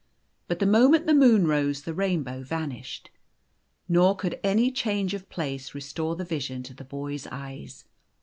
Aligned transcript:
But 0.47 0.57
the 0.57 0.65
moment 0.65 1.05
the 1.05 1.13
moon 1.13 1.45
rose 1.45 1.83
the 1.83 1.93
rainbow 1.93 2.41
vanished. 2.41 3.11
Nor 3.87 4.15
could 4.15 4.39
any 4.43 4.71
change 4.71 5.13
of 5.13 5.29
place 5.29 5.75
restore 5.75 6.15
the 6.15 6.25
vision 6.25 6.63
to 6.63 6.73
the 6.73 6.83
boy's 6.83 7.27
eyes. 7.27 7.85